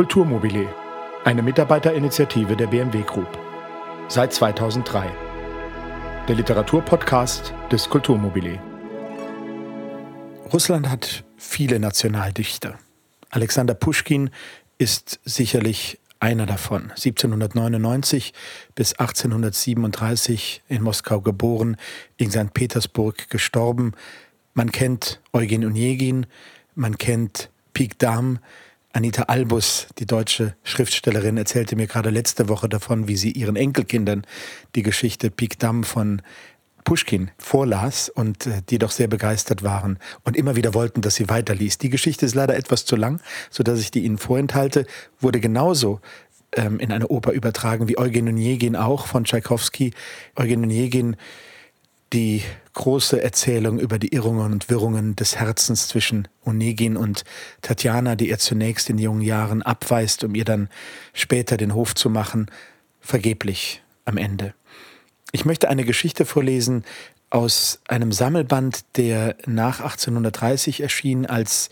[0.00, 0.66] Kulturmobile,
[1.26, 3.38] eine Mitarbeiterinitiative der BMW Group.
[4.08, 5.10] Seit 2003.
[6.26, 8.58] Der Literaturpodcast des Kulturmobile.
[10.50, 12.78] Russland hat viele Nationaldichter.
[13.28, 14.30] Alexander Puschkin
[14.78, 16.84] ist sicherlich einer davon.
[16.92, 18.32] 1799
[18.74, 21.76] bis 1837 in Moskau geboren,
[22.16, 22.54] in St.
[22.54, 23.92] Petersburg gestorben.
[24.54, 26.24] Man kennt Eugen Onegin,
[26.74, 28.38] man kennt Pik Dam,
[28.92, 34.26] Anita Albus, die deutsche Schriftstellerin, erzählte mir gerade letzte Woche davon, wie sie ihren Enkelkindern
[34.74, 36.22] die Geschichte Pik Dam von
[36.82, 41.28] Pushkin vorlas und äh, die doch sehr begeistert waren und immer wieder wollten, dass sie
[41.28, 41.82] weiterliest.
[41.82, 44.86] Die Geschichte ist leider etwas zu lang, sodass ich die Ihnen vorenthalte,
[45.20, 46.00] wurde genauso
[46.52, 49.92] ähm, in eine Oper übertragen wie Eugen Onegin auch von Tschaikowski.
[50.34, 51.16] Eugen Onegin
[52.12, 52.42] die
[52.74, 57.24] große Erzählung über die Irrungen und Wirrungen des Herzens zwischen Onegin und
[57.62, 60.68] Tatjana, die er zunächst in jungen Jahren abweist, um ihr dann
[61.12, 62.50] später den Hof zu machen,
[63.00, 64.54] vergeblich am Ende.
[65.32, 66.84] Ich möchte eine Geschichte vorlesen
[67.30, 71.70] aus einem Sammelband, der nach 1830 erschien, als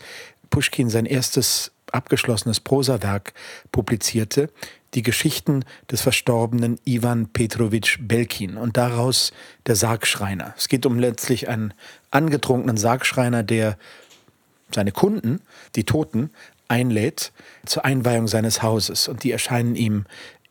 [0.49, 3.33] Puschkin sein erstes abgeschlossenes Prosawerk
[3.71, 4.49] publizierte
[4.93, 9.31] die Geschichten des verstorbenen Ivan Petrovich Belkin und daraus
[9.67, 10.53] der Sargschreiner.
[10.57, 11.73] Es geht um letztlich einen
[12.11, 13.77] angetrunkenen Sargschreiner, der
[14.73, 15.41] seine Kunden,
[15.75, 16.31] die Toten,
[16.67, 17.31] einlädt
[17.65, 20.05] zur Einweihung seines Hauses und die erscheinen ihm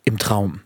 [0.05, 0.63] im Traum.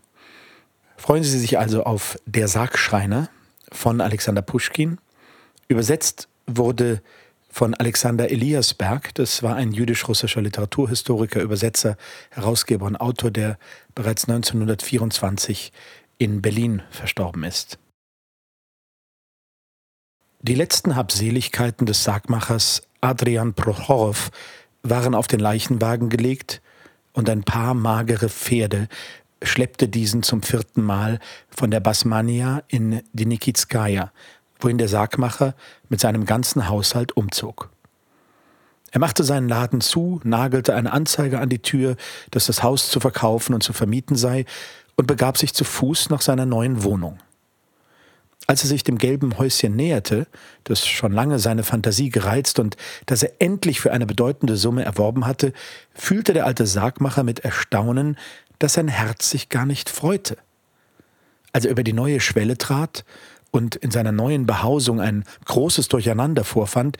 [0.97, 3.29] Freuen Sie sich also auf Der Sargschreiner
[3.71, 4.99] von Alexander Puschkin.
[5.67, 7.01] Übersetzt wurde
[7.53, 9.13] von Alexander Eliasberg.
[9.13, 11.97] Das war ein jüdisch-russischer Literaturhistoriker, Übersetzer,
[12.31, 13.59] Herausgeber und Autor, der
[13.93, 15.71] bereits 1924
[16.17, 17.77] in Berlin verstorben ist.
[20.41, 24.31] Die letzten Habseligkeiten des Sargmachers Adrian Prochorow
[24.81, 26.61] waren auf den Leichenwagen gelegt
[27.13, 28.87] und ein paar magere Pferde
[29.43, 34.11] schleppte diesen zum vierten Mal von der Basmania in die Nikitskaya,
[34.63, 35.55] wohin der Sargmacher
[35.89, 37.69] mit seinem ganzen Haushalt umzog.
[38.91, 41.95] Er machte seinen Laden zu, nagelte eine Anzeige an die Tür,
[42.29, 44.45] dass das Haus zu verkaufen und zu vermieten sei,
[44.95, 47.17] und begab sich zu Fuß nach seiner neuen Wohnung.
[48.45, 50.27] Als er sich dem gelben Häuschen näherte,
[50.65, 52.75] das schon lange seine Fantasie gereizt und
[53.05, 55.53] das er endlich für eine bedeutende Summe erworben hatte,
[55.93, 58.17] fühlte der alte Sargmacher mit Erstaunen,
[58.59, 60.37] dass sein Herz sich gar nicht freute.
[61.53, 63.05] Als er über die neue Schwelle trat
[63.53, 66.97] und in seiner neuen Behausung ein großes Durcheinander vorfand,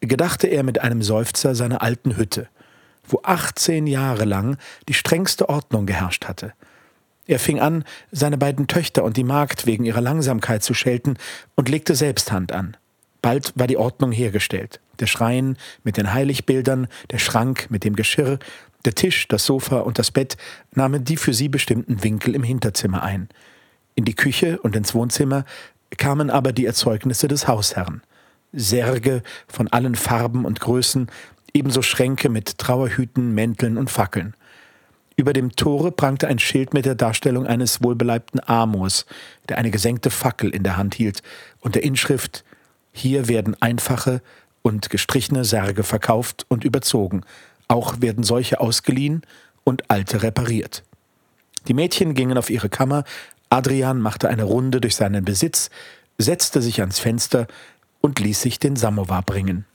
[0.00, 2.48] gedachte er mit einem Seufzer seiner alten Hütte,
[3.06, 4.56] wo 18 Jahre lang
[4.88, 6.54] die strengste Ordnung geherrscht hatte.
[7.26, 11.16] Er fing an, seine beiden Töchter und die Magd wegen ihrer Langsamkeit zu schelten
[11.54, 12.76] und legte selbst Hand an.
[13.20, 14.80] Bald war die Ordnung hergestellt.
[15.00, 18.38] Der Schrein mit den Heiligbildern, der Schrank mit dem Geschirr,
[18.86, 20.38] der Tisch, das Sofa und das Bett
[20.72, 23.28] nahmen die für sie bestimmten Winkel im Hinterzimmer ein.
[23.94, 25.44] In die Küche und ins Wohnzimmer
[25.96, 28.02] kamen aber die Erzeugnisse des Hausherrn.
[28.52, 31.10] Särge von allen Farben und Größen,
[31.54, 34.34] ebenso Schränke mit Trauerhüten, Mänteln und Fackeln.
[35.16, 39.04] Über dem Tore prangte ein Schild mit der Darstellung eines wohlbeleibten Amors,
[39.48, 41.22] der eine gesenkte Fackel in der Hand hielt,
[41.60, 42.44] und der Inschrift
[42.92, 44.22] Hier werden einfache
[44.62, 47.22] und gestrichene Särge verkauft und überzogen,
[47.68, 49.22] auch werden solche ausgeliehen
[49.64, 50.84] und alte repariert.
[51.68, 53.04] Die Mädchen gingen auf ihre Kammer,
[53.50, 55.70] Adrian machte eine Runde durch seinen Besitz,
[56.18, 57.48] setzte sich ans Fenster
[58.00, 59.66] und ließ sich den Samovar bringen.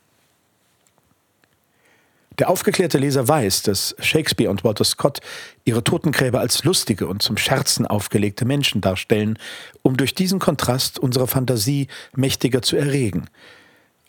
[2.40, 5.20] Der aufgeklärte Leser weiß, dass Shakespeare und Walter Scott
[5.64, 9.40] ihre Totengräber als lustige und zum Scherzen aufgelegte Menschen darstellen,
[9.84, 13.28] um durch diesen Kontrast unsere Fantasie mächtiger zu erregen.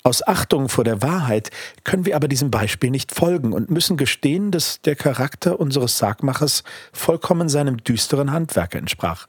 [0.02, 1.50] Aus Achtung vor der Wahrheit
[1.82, 6.62] können wir aber diesem Beispiel nicht folgen und müssen gestehen, dass der Charakter unseres Sargmachers
[6.92, 9.26] vollkommen seinem düsteren Handwerk entsprach.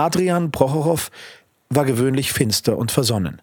[0.00, 1.10] Adrian Prochorow
[1.68, 3.42] war gewöhnlich finster und versonnen.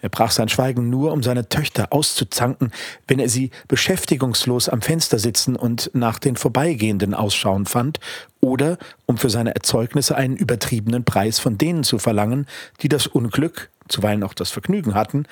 [0.00, 2.72] Er brach sein Schweigen nur, um seine Töchter auszuzanken,
[3.06, 8.00] wenn er sie beschäftigungslos am Fenster sitzen und nach den Vorbeigehenden ausschauen fand,
[8.40, 12.46] oder um für seine Erzeugnisse einen übertriebenen Preis von denen zu verlangen,
[12.80, 15.26] die das Unglück, zuweilen auch das Vergnügen hatten,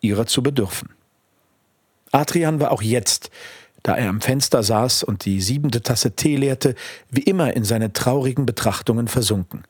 [0.00, 0.88] ihrer zu bedürfen.
[2.12, 3.30] Adrian war auch jetzt,
[3.82, 6.76] da er am Fenster saß und die siebente Tasse Tee leerte,
[7.10, 9.64] wie immer in seine traurigen Betrachtungen versunken.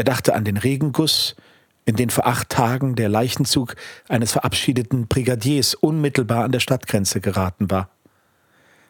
[0.00, 1.36] Er dachte an den Regenguss,
[1.84, 3.76] in den vor acht Tagen der Leichenzug
[4.08, 7.90] eines verabschiedeten Brigadiers unmittelbar an der Stadtgrenze geraten war.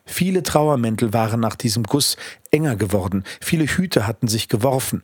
[0.04, 2.16] Viele Trauermäntel waren nach diesem Guss
[2.52, 5.02] enger geworden, viele Hüte hatten sich geworfen.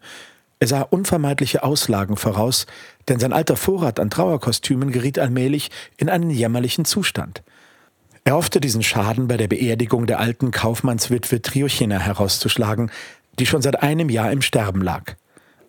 [0.60, 2.66] Er sah unvermeidliche Auslagen voraus,
[3.08, 7.42] denn sein alter Vorrat an Trauerkostümen geriet allmählich in einen jämmerlichen Zustand.
[8.22, 12.92] Er hoffte, diesen Schaden bei der Beerdigung der alten Kaufmannswitwe Triochina herauszuschlagen,
[13.40, 15.16] die schon seit einem Jahr im Sterben lag.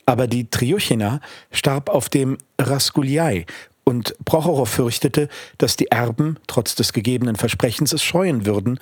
[0.08, 1.20] Aber die Triochina
[1.52, 3.46] starb auf dem Raskuliai
[3.84, 5.28] und Prochorow fürchtete,
[5.58, 8.80] dass die Erben, trotz des gegebenen Versprechens, es scheuen würden,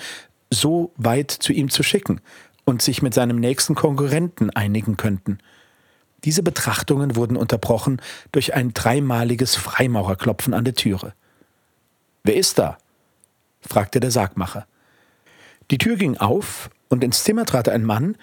[0.52, 2.22] so weit zu ihm zu schicken
[2.64, 5.40] und sich mit seinem nächsten Konkurrenten einigen könnten.
[6.26, 8.02] Diese Betrachtungen wurden unterbrochen
[8.32, 11.14] durch ein dreimaliges Freimaurerklopfen an der Türe.
[12.24, 12.78] Wer ist da?
[13.62, 14.68] fragte der Sargmacher.
[15.72, 18.16] Die Tür ging auf, und ins Zimmer trat ein Mann,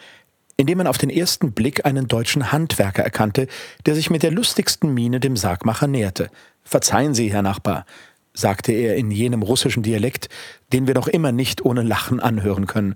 [0.63, 3.49] in dem man auf den ersten Blick einen deutschen Handwerker erkannte,
[3.85, 6.31] der sich mit der lustigsten Miene dem Sargmacher näherte.
[6.63, 7.85] Verzeihen Sie, Herr Nachbar,
[8.33, 10.29] sagte er in jenem russischen Dialekt,
[10.73, 12.95] den wir noch immer nicht ohne Lachen anhören können.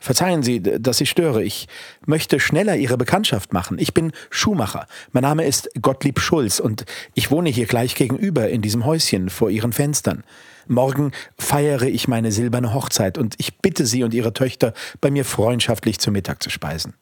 [0.00, 1.44] Verzeihen Sie, dass ich störe.
[1.44, 1.68] Ich
[2.04, 3.78] möchte schneller Ihre Bekanntschaft machen.
[3.78, 4.88] Ich bin Schuhmacher.
[5.12, 6.84] Mein Name ist Gottlieb Schulz und
[7.14, 10.24] ich wohne hier gleich gegenüber in diesem Häuschen vor Ihren Fenstern.
[10.66, 15.24] Morgen feiere ich meine silberne Hochzeit und ich bitte Sie und Ihre Töchter, bei mir
[15.24, 16.94] freundschaftlich zu Mittag zu speisen.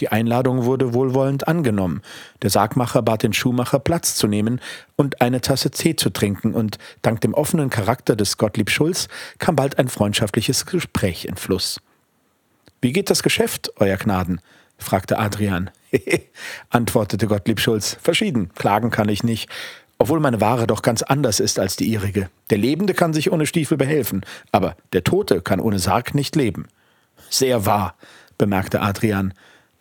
[0.00, 2.02] Die Einladung wurde wohlwollend angenommen.
[2.42, 4.60] Der Sargmacher bat den Schuhmacher, Platz zu nehmen
[4.96, 9.08] und eine Tasse Tee zu trinken, und dank dem offenen Charakter des Gottlieb Schulz
[9.38, 11.80] kam bald ein freundschaftliches Gespräch in Fluss.
[12.82, 14.40] Wie geht das Geschäft, Euer Gnaden?
[14.78, 15.70] fragte Adrian.
[16.70, 17.96] antwortete Gottlieb Schulz.
[18.02, 19.48] Verschieden, klagen kann ich nicht,
[19.98, 22.28] obwohl meine Ware doch ganz anders ist als die ihrige.
[22.50, 26.66] Der Lebende kann sich ohne Stiefel behelfen, aber der Tote kann ohne Sarg nicht leben.
[27.30, 27.94] Sehr wahr,
[28.36, 29.32] bemerkte Adrian.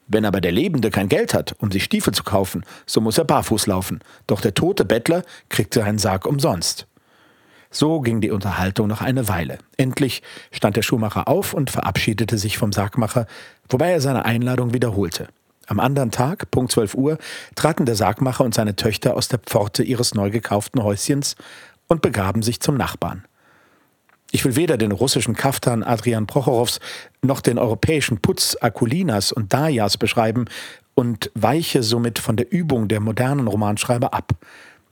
[0.07, 3.25] Wenn aber der Lebende kein Geld hat, um sich Stiefel zu kaufen, so muss er
[3.25, 3.99] barfuß laufen.
[4.27, 6.87] Doch der tote Bettler kriegt seinen Sarg umsonst.
[7.71, 9.57] So ging die Unterhaltung noch eine Weile.
[9.77, 10.21] Endlich
[10.51, 13.25] stand der Schuhmacher auf und verabschiedete sich vom Sargmacher,
[13.67, 15.27] wobei er seine Einladung wiederholte.
[15.67, 17.17] Am anderen Tag, Punkt 12 Uhr,
[17.55, 21.35] traten der Sargmacher und seine Töchter aus der Pforte ihres neu gekauften Häuschens
[21.87, 23.25] und begaben sich zum Nachbarn.
[24.31, 26.80] Ich will weder den russischen Kaftan Adrian Prochorows
[27.22, 30.45] noch den europäischen Putz Akulinas und Dajas beschreiben
[30.94, 34.33] und weiche somit von der Übung der modernen Romanschreiber ab.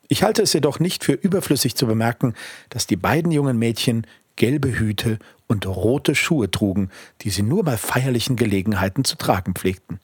[0.08, 2.36] Ich halte es jedoch nicht für überflüssig zu bemerken,
[2.70, 6.90] dass die beiden jungen Mädchen gelbe Hüte und rote Schuhe trugen,
[7.22, 10.00] die sie nur bei feierlichen Gelegenheiten zu tragen pflegten.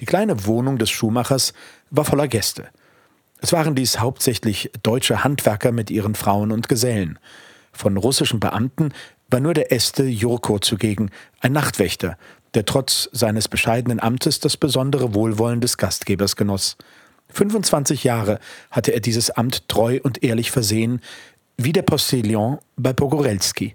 [0.00, 1.52] Die kleine Wohnung des Schuhmachers
[1.90, 2.68] war voller Gäste.
[3.40, 7.18] Es waren dies hauptsächlich deutsche Handwerker mit ihren Frauen und Gesellen.
[7.72, 8.92] Von russischen Beamten
[9.28, 11.10] war nur der Este Jurko zugegen,
[11.40, 12.16] ein Nachtwächter,
[12.54, 16.76] der trotz seines bescheidenen Amtes das besondere Wohlwollen des Gastgebers genoss.
[17.30, 18.38] 25 Jahre
[18.70, 21.00] hatte er dieses Amt treu und ehrlich versehen,
[21.56, 23.72] wie der Postillon bei Pogorelski.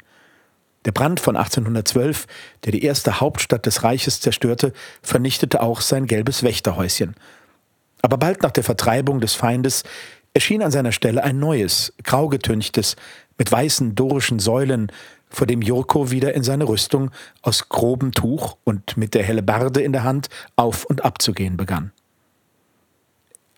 [0.86, 2.28] Der Brand von 1812,
[2.64, 7.16] der die erste Hauptstadt des Reiches zerstörte, vernichtete auch sein gelbes Wächterhäuschen.
[8.02, 9.84] Aber bald nach der Vertreibung des Feindes
[10.38, 12.96] erschien an seiner Stelle ein neues, graugetünchtes,
[13.40, 14.92] mit weißen dorischen Säulen,
[15.30, 17.10] vor dem Jurko wieder in seine Rüstung
[17.42, 21.58] aus grobem Tuch und mit der Hellebarde in der Hand auf und ab zu gehen
[21.58, 21.92] begann.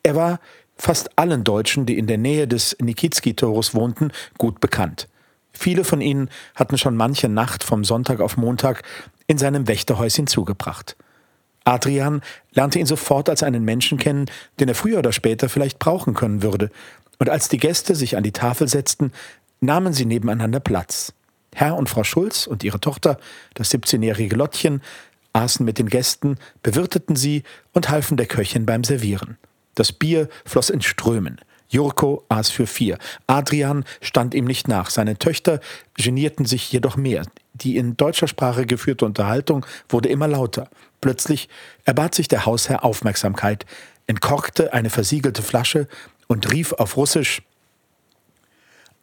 [0.04, 0.40] Er war
[0.78, 5.10] fast allen Deutschen, die in der Nähe des Nikitski-Tores wohnten, gut bekannt.
[5.52, 8.84] Viele von ihnen hatten schon manche Nacht vom Sonntag auf Montag
[9.28, 10.96] in seinem Wächterhäuschen zugebracht.
[11.70, 12.22] Adrian
[12.52, 14.26] lernte ihn sofort als einen Menschen kennen,
[14.60, 16.72] den er früher oder später vielleicht brauchen können würde,
[17.20, 19.12] und als die Gäste sich an die Tafel setzten,
[19.60, 21.14] nahmen sie nebeneinander Platz.
[21.54, 23.18] Herr und Frau Schulz und ihre Tochter,
[23.54, 24.82] das 17-jährige Lottchen,
[25.34, 29.38] aßen mit den Gästen, bewirteten sie und halfen der Köchin beim Servieren.
[29.76, 31.40] Das Bier floss in Strömen.
[31.68, 32.98] Jurko aß für vier.
[33.28, 34.90] Adrian stand ihm nicht nach.
[34.90, 35.60] Seine Töchter
[35.96, 37.24] genierten sich jedoch mehr.
[37.62, 40.70] Die in deutscher Sprache geführte Unterhaltung wurde immer lauter.
[41.02, 41.50] Plötzlich
[41.86, 43.66] erbat sich der Hausherr Aufmerksamkeit,
[44.08, 45.88] entkorkte eine versiegelte Flasche
[46.28, 47.42] und rief auf Russisch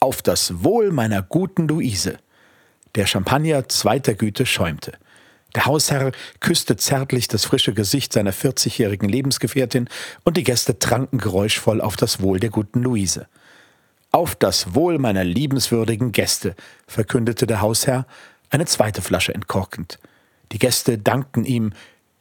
[0.00, 2.18] auf das Wohl meiner guten Luise.
[2.94, 4.92] Der Champagner zweiter Güte schäumte.
[5.54, 9.88] Der Hausherr küsste zärtlich das frische Gesicht seiner 40-jährigen Lebensgefährtin
[10.22, 13.26] und die Gäste tranken geräuschvoll auf das Wohl der guten Luise.
[14.12, 16.54] Auf das Wohl meiner liebenswürdigen Gäste,
[16.86, 18.06] verkündete der Hausherr,
[18.50, 19.98] eine zweite Flasche entkorkend.
[20.52, 21.72] Die Gäste dankten ihm,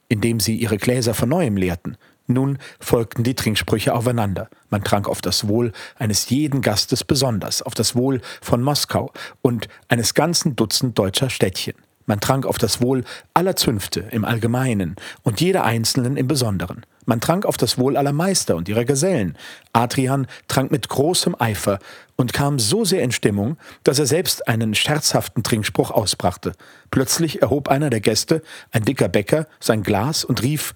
[0.09, 1.97] indem sie ihre Gläser von neuem leerten.
[2.27, 4.49] Nun folgten die Trinksprüche aufeinander.
[4.69, 9.67] Man trank auf das Wohl eines jeden Gastes besonders, auf das Wohl von Moskau und
[9.89, 11.75] eines ganzen Dutzend deutscher Städtchen.
[12.07, 13.03] Man trank auf das Wohl
[13.33, 16.85] aller Zünfte im Allgemeinen und jeder Einzelnen im Besonderen.
[17.05, 19.37] Man trank auf das Wohl aller Meister und ihrer Gesellen.
[19.73, 21.79] Adrian trank mit großem Eifer
[22.15, 26.53] und kam so sehr in Stimmung, dass er selbst einen scherzhaften Trinkspruch ausbrachte.
[26.91, 30.73] Plötzlich erhob einer der Gäste, ein dicker Bäcker, sein Glas und rief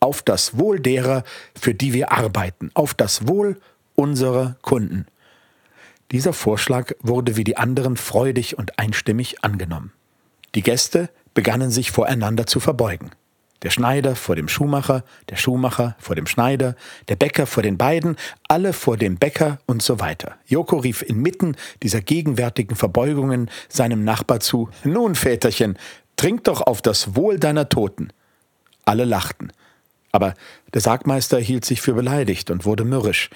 [0.00, 1.24] auf das Wohl derer,
[1.58, 3.60] für die wir arbeiten, auf das Wohl
[3.94, 5.06] unserer Kunden.
[6.10, 9.92] Dieser Vorschlag wurde wie die anderen freudig und einstimmig angenommen.
[10.54, 13.10] Die Gäste begannen sich voreinander zu verbeugen.
[13.62, 16.76] Der Schneider vor dem Schuhmacher, der Schuhmacher vor dem Schneider,
[17.08, 18.16] der Bäcker vor den beiden,
[18.48, 20.36] alle vor dem Bäcker und so weiter.
[20.46, 25.78] Joko rief inmitten dieser gegenwärtigen Verbeugungen seinem Nachbar zu: Nun, Väterchen,
[26.16, 28.12] trink doch auf das Wohl deiner Toten.
[28.86, 29.52] Alle lachten.
[30.12, 30.34] Aber
[30.72, 33.30] der Sargmeister hielt sich für beleidigt und wurde mürrisch.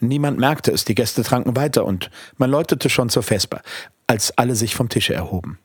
[0.00, 3.60] Niemand merkte es, die Gäste tranken weiter und man läutete schon zur Vesper,
[4.06, 5.58] als alle sich vom Tische erhoben.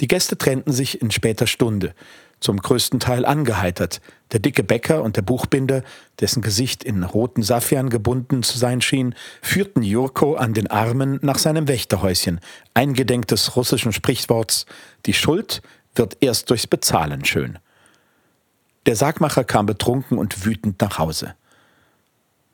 [0.00, 1.94] Die Gäste trennten sich in später Stunde
[2.40, 4.00] zum größten Teil angeheitert.
[4.32, 5.82] Der dicke Bäcker und der Buchbinder,
[6.20, 11.38] dessen Gesicht in roten Saffian gebunden zu sein schien, führten Jurko an den Armen nach
[11.38, 12.40] seinem Wächterhäuschen,
[12.74, 14.66] eingedenk des russischen Sprichworts
[15.06, 15.62] Die Schuld
[15.94, 17.58] wird erst durchs Bezahlen schön.
[18.86, 21.34] Der Sargmacher kam betrunken und wütend nach Hause.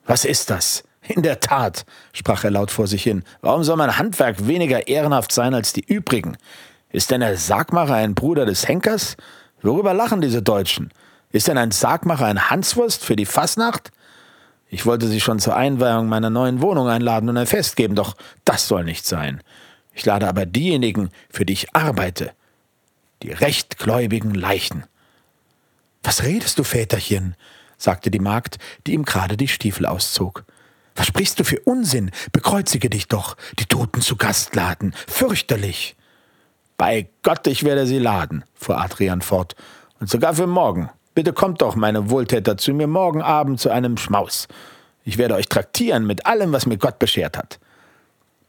[0.06, 0.84] Was ist das?
[1.06, 5.32] In der Tat, sprach er laut vor sich hin, warum soll mein Handwerk weniger ehrenhaft
[5.32, 6.36] sein als die übrigen?
[6.90, 9.16] Ist denn der Sargmacher ein Bruder des Henkers?
[9.64, 10.90] Worüber lachen diese Deutschen?
[11.32, 13.92] Ist denn ein Sargmacher ein Hanswurst für die Fasnacht?
[14.68, 18.14] Ich wollte sie schon zur Einweihung meiner neuen Wohnung einladen und ein Fest geben, doch
[18.44, 19.42] das soll nicht sein.
[19.94, 22.32] Ich lade aber diejenigen, für die ich arbeite,
[23.22, 24.84] die rechtgläubigen Leichen.
[26.02, 27.34] Was redest du, Väterchen?
[27.78, 30.44] sagte die Magd, die ihm gerade die Stiefel auszog.
[30.94, 32.10] Was sprichst du für Unsinn?
[32.32, 34.94] Bekreuzige dich doch, die Toten zu Gast laden.
[35.08, 35.96] Fürchterlich.
[36.76, 39.54] Bei Gott, ich werde sie laden, fuhr Adrian fort,
[40.00, 40.90] und sogar für morgen.
[41.14, 44.48] Bitte kommt doch, meine Wohltäter, zu mir morgen Abend zu einem Schmaus.
[45.04, 47.60] Ich werde euch traktieren mit allem, was mir Gott beschert hat.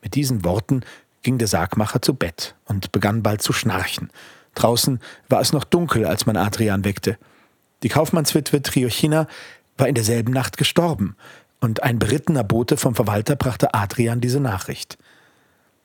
[0.01, 0.81] Mit diesen Worten
[1.21, 4.09] ging der Sargmacher zu Bett und begann bald zu schnarchen.
[4.55, 7.17] Draußen war es noch dunkel, als man Adrian weckte.
[7.83, 9.27] Die Kaufmannswitwe Triochina
[9.77, 11.15] war in derselben Nacht gestorben,
[11.61, 14.97] und ein berittener Bote vom Verwalter brachte Adrian diese Nachricht.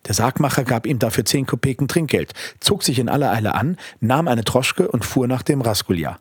[0.07, 4.29] Der Sargmacher gab ihm dafür zehn Kopeken Trinkgeld, zog sich in aller Eile an, nahm
[4.29, 6.19] eine Troschke und fuhr nach dem Raskulja.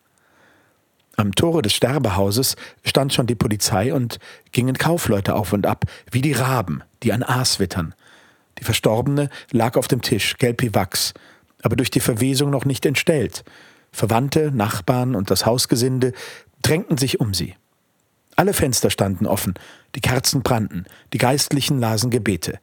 [1.16, 2.56] Am Tore des Sterbehauses
[2.86, 4.20] stand schon die Polizei und
[4.52, 7.94] gingen Kaufleute auf und ab, wie die Raben, die ein Aas wittern.
[8.58, 11.14] Die Verstorbene lag auf dem Tisch, gelb wie Wachs,
[11.62, 13.44] aber durch die Verwesung noch nicht entstellt.
[13.92, 16.14] Verwandte, Nachbarn und das Hausgesinde
[16.62, 17.56] drängten sich um sie.
[18.36, 19.56] Alle Fenster standen offen,
[19.96, 22.60] die Kerzen brannten, die Geistlichen lasen Gebete.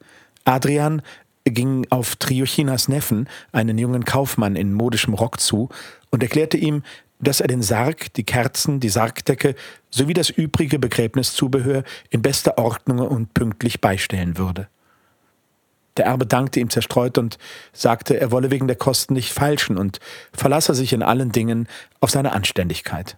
[0.46, 1.02] Adrian
[1.44, 5.68] ging auf Triochinas Neffen, einen jungen Kaufmann in modischem Rock, zu
[6.10, 6.82] und erklärte ihm,
[7.18, 9.54] dass er den Sarg, die Kerzen, die Sargdecke
[9.90, 14.68] sowie das übrige Begräbniszubehör in bester Ordnung und pünktlich beistellen würde.
[15.96, 17.38] Der Erbe dankte ihm zerstreut und
[17.72, 19.98] sagte, er wolle wegen der Kosten nicht feilschen und
[20.34, 21.68] verlasse sich in allen Dingen
[22.00, 23.16] auf seine Anständigkeit.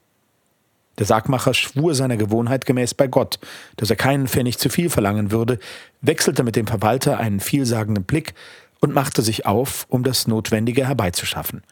[0.99, 3.39] Der Sargmacher schwur seiner Gewohnheit gemäß bei Gott,
[3.77, 5.59] dass er keinen Pfennig zu viel verlangen würde,
[6.01, 8.35] wechselte mit dem Verwalter einen vielsagenden Blick
[8.81, 11.63] und machte sich auf, um das Notwendige herbeizuschaffen.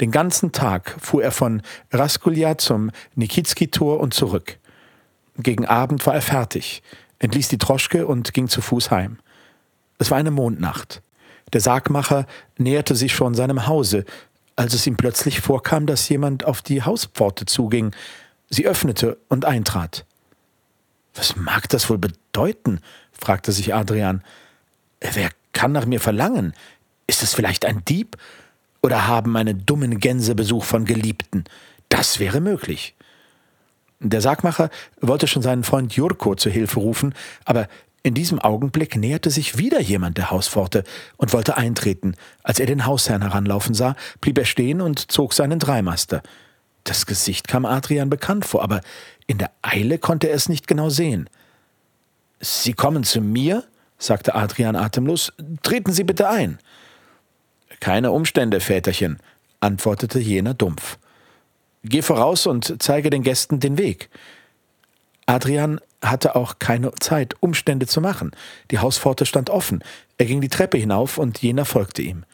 [0.00, 4.58] Den ganzen Tag fuhr er von Raskulja zum Nikitski-Tor und zurück.
[5.36, 6.82] Gegen Abend war er fertig,
[7.18, 9.18] entließ die Troschke und ging zu Fuß heim.
[9.98, 11.02] Es war eine Mondnacht.
[11.52, 12.26] Der Sargmacher
[12.58, 14.04] näherte sich schon seinem Hause,
[14.60, 17.92] als es ihm plötzlich vorkam, dass jemand auf die Hauspforte zuging.
[18.50, 20.04] Sie öffnete und eintrat.
[21.14, 22.80] Was mag das wohl bedeuten?
[23.10, 24.22] fragte sich Adrian.
[25.00, 26.52] Wer kann nach mir verlangen?
[27.06, 28.18] Ist es vielleicht ein Dieb?
[28.82, 31.44] Oder haben meine dummen Gänse Besuch von Geliebten?
[31.88, 32.94] Das wäre möglich.
[33.98, 34.68] Der Sargmacher
[35.00, 37.14] wollte schon seinen Freund Jurko zu Hilfe rufen,
[37.46, 37.66] aber
[38.02, 40.84] in diesem Augenblick näherte sich wieder jemand der Hauspforte
[41.16, 42.14] und wollte eintreten.
[42.42, 46.22] Als er den Hausherrn heranlaufen sah, blieb er stehen und zog seinen Dreimaster.
[46.84, 48.80] Das Gesicht kam Adrian bekannt vor, aber
[49.26, 51.28] in der Eile konnte er es nicht genau sehen.
[52.40, 53.64] Sie kommen zu mir?
[53.98, 55.32] sagte Adrian atemlos.
[55.62, 56.58] Treten Sie bitte ein.
[57.80, 59.18] Keine Umstände, Väterchen,
[59.60, 60.98] antwortete jener dumpf.
[61.84, 64.08] Geh voraus und zeige den Gästen den Weg.
[65.26, 68.32] Adrian hatte auch keine Zeit, Umstände zu machen.
[68.70, 69.82] Die Hauspforte stand offen.
[70.18, 72.24] Er ging die Treppe hinauf und jener folgte ihm.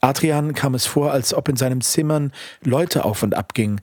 [0.00, 3.80] Adrian kam es vor, als ob in seinem Zimmern Leute auf und ab gingen.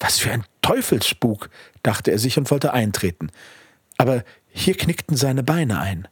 [0.00, 1.50] Was für ein Teufelsspuk,
[1.82, 3.30] dachte er sich und wollte eintreten.
[3.96, 6.08] Aber hier knickten seine Beine ein.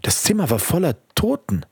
[0.00, 1.64] Das Zimmer war voller Toten.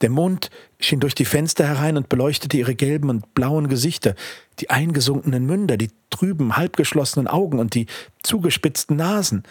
[0.00, 0.50] Der Mond
[0.80, 4.14] schien durch die Fenster herein und beleuchtete ihre gelben und blauen Gesichter,
[4.60, 7.86] die eingesunkenen Münder, die trüben, halbgeschlossenen Augen und die
[8.22, 9.42] zugespitzten Nasen.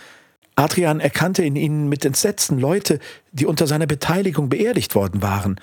[0.56, 3.00] Adrian erkannte in ihnen mit Entsetzen Leute,
[3.32, 5.60] die unter seiner Beteiligung beerdigt worden waren.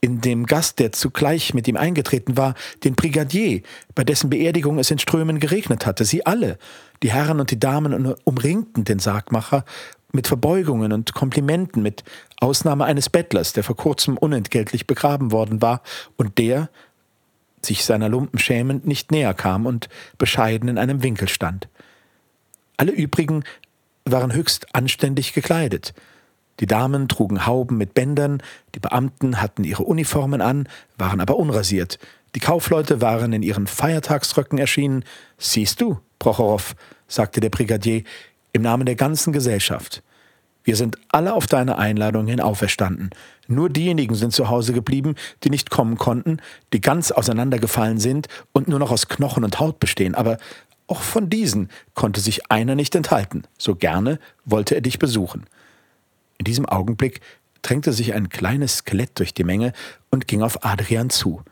[0.00, 2.54] In dem Gast, der zugleich mit ihm eingetreten war,
[2.84, 3.62] den Brigadier,
[3.96, 6.04] bei dessen Beerdigung es in Strömen geregnet hatte.
[6.04, 6.56] Sie alle,
[7.02, 9.64] die Herren und die Damen, umringten den Sargmacher
[10.12, 12.04] mit Verbeugungen und Komplimenten, mit
[12.40, 15.82] Ausnahme eines Bettlers, der vor kurzem unentgeltlich begraben worden war
[16.16, 16.70] und der,
[17.64, 21.68] sich seiner Lumpen schämend, nicht näher kam und bescheiden in einem Winkel stand.
[22.76, 23.44] Alle übrigen
[24.04, 25.92] waren höchst anständig gekleidet.
[26.60, 28.42] Die Damen trugen Hauben mit Bändern,
[28.74, 31.98] die Beamten hatten ihre Uniformen an, waren aber unrasiert.
[32.34, 35.04] Die Kaufleute waren in ihren Feiertagsröcken erschienen.
[35.38, 36.74] Siehst du, Prochorow,
[37.06, 38.02] sagte der Brigadier,
[38.52, 40.02] im Namen der ganzen Gesellschaft.
[40.64, 43.10] Wir sind alle auf deine Einladung hin auferstanden.
[43.46, 46.42] Nur diejenigen sind zu Hause geblieben, die nicht kommen konnten,
[46.74, 50.14] die ganz auseinandergefallen sind und nur noch aus Knochen und Haut bestehen.
[50.14, 50.36] Aber
[50.86, 53.44] auch von diesen konnte sich einer nicht enthalten.
[53.56, 55.46] So gerne wollte er dich besuchen.
[56.36, 57.20] In diesem Augenblick
[57.62, 59.72] drängte sich ein kleines Skelett durch die Menge
[60.10, 61.42] und ging auf Adrian zu.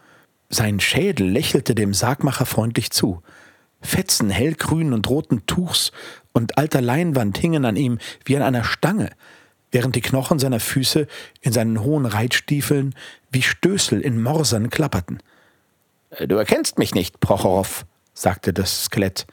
[0.48, 3.22] Sein Schädel lächelte dem Sargmacher freundlich zu.
[3.80, 5.92] Fetzen hellgrünen und roten Tuchs
[6.36, 9.10] und alter Leinwand hingen an ihm wie an einer Stange,
[9.72, 11.06] während die Knochen seiner Füße
[11.40, 12.94] in seinen hohen Reitstiefeln
[13.30, 15.20] wie Stößel in Morsern klapperten.
[16.28, 19.26] Du erkennst mich nicht, Prochorow, sagte das Skelett.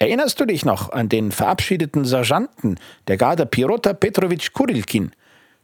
[0.00, 5.12] Erinnerst du dich noch an den verabschiedeten Sergeanten der Garde Pirota Petrovich Kurilkin?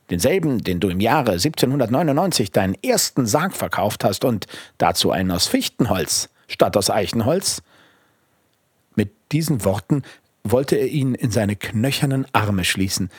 [0.08, 4.46] denselben, den du im Jahre 1799 deinen ersten Sarg verkauft hast und
[4.78, 7.62] dazu einen aus Fichtenholz statt aus Eichenholz?
[8.94, 10.04] Mit diesen Worten
[10.50, 13.10] wollte er ihn in seine knöchernen Arme schließen,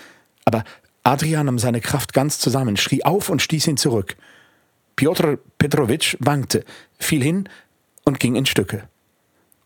[0.46, 0.64] aber
[1.04, 4.18] Adrian nahm seine Kraft ganz zusammen, schrie auf und stieß ihn zurück.
[4.98, 6.66] Piotr Petrowitsch wankte,
[7.00, 7.50] fiel hin
[8.04, 8.90] und ging in Stücke.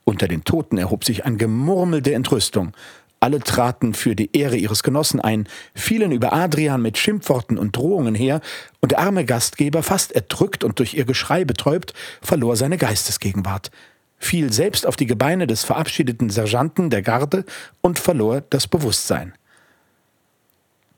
[0.04, 2.74] Unter den Toten erhob sich ein Gemurmel der Entrüstung.
[3.20, 8.16] Alle traten für die Ehre ihres Genossen ein, fielen über Adrian mit Schimpfworten und Drohungen
[8.16, 8.42] her,
[8.80, 13.72] und der arme Gastgeber, fast erdrückt und durch ihr Geschrei betäubt, verlor seine Geistesgegenwart,
[14.22, 17.44] fiel selbst auf die Gebeine des verabschiedeten Sergeanten der Garde
[17.82, 19.34] und verlor das Bewusstsein.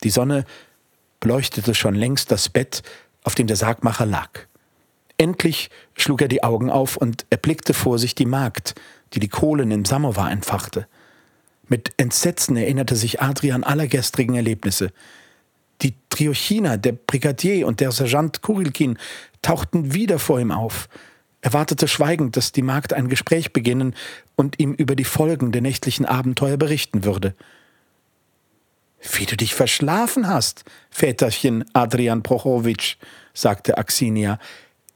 [0.04, 0.46] Die Sonne
[1.20, 2.84] beleuchtete schon längst das Bett,
[3.24, 4.30] auf dem der Sargmacher lag.
[5.18, 8.76] Endlich schlug er die Augen auf und erblickte vor sich die Magd,
[9.14, 10.88] die die Kohlen im Samowar entfachte.
[11.70, 14.92] Mit Entsetzen erinnerte sich Adrian aller gestrigen Erlebnisse.
[15.82, 18.98] Die Triochiner, der Brigadier und der Sergeant Kurilkin
[19.42, 20.90] tauchten wieder vor ihm auf.
[21.44, 23.96] Er wartete schweigend, dass die Magd ein Gespräch beginnen
[24.38, 27.36] und ihm über die Folgen der nächtlichen Abenteuer berichten würde.
[29.12, 32.96] Wie du dich verschlafen hast, Väterchen Adrian Prochowitsch,
[33.34, 34.40] sagte Axinia,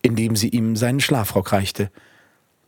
[0.01, 1.91] indem sie ihm seinen Schlafrock reichte.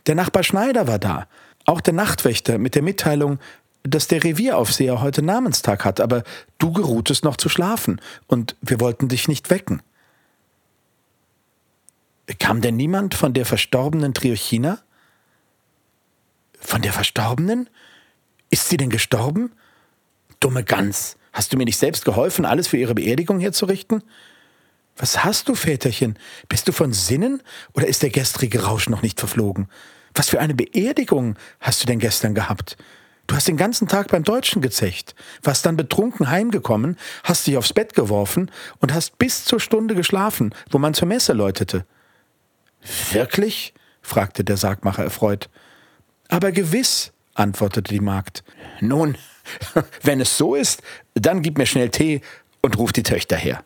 [0.08, 1.28] Der Nachbar Schneider war da,
[1.64, 3.40] auch der Nachtwächter mit der Mitteilung,
[3.84, 6.24] dass der Revieraufseher heute Namenstag hat, aber
[6.58, 9.82] du geruhtest noch zu schlafen und wir wollten dich nicht wecken.
[12.38, 14.80] Kam denn niemand von der verstorbenen Triochina?
[16.60, 17.70] Von der Verstorbenen?
[18.52, 19.52] Ist sie denn gestorben?
[20.40, 24.04] Dumme Gans, hast du mir nicht selbst geholfen, alles für ihre Beerdigung herzurichten?
[24.96, 26.20] Was hast du, Väterchen?
[26.50, 27.42] Bist du von Sinnen
[27.74, 29.68] oder ist der gestrige Rausch noch nicht verflogen?
[30.14, 32.78] Was für eine Beerdigung hast du denn gestern gehabt?
[33.28, 35.14] Du hast den ganzen Tag beim Deutschen gezecht,
[35.44, 40.54] warst dann betrunken heimgekommen, hast dich aufs Bett geworfen und hast bis zur Stunde geschlafen,
[40.72, 41.86] wo man zur Messe läutete.
[43.12, 43.74] Wirklich?
[44.02, 45.50] fragte der Sargmacher erfreut.
[46.30, 48.44] Aber gewiss, antwortete die Magd.
[48.82, 49.18] Nun,
[50.04, 50.82] wenn es so ist,
[51.14, 52.22] dann gib mir schnell Tee
[52.62, 53.64] und ruf die Töchter her.